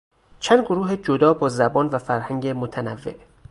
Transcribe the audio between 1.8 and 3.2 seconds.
و فرهنگ متنوع